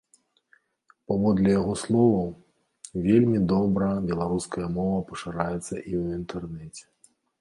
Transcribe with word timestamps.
Паводле 1.11 1.49
яго 1.61 1.73
словаў, 1.81 2.31
вельмі 3.07 3.37
добра 3.53 3.91
беларуская 4.13 4.67
мова 4.79 4.97
пашыраецца 5.13 5.61
і 5.61 5.83
ў 5.99 6.03
інтэрнэце. 6.23 6.85